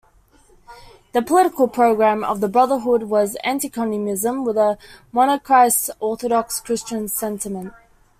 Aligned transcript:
The 1.13 1.21
political 1.21 1.67
program 1.67 2.23
of 2.23 2.39
the 2.41 2.47
Brotherhood 2.47 3.03
was 3.03 3.35
anti-communism 3.43 4.43
with 4.43 4.57
a 4.57 4.79
monarchist, 5.11 5.91
Orthodox 5.99 6.59
Christian 6.59 7.07
sentiment. 7.07 7.71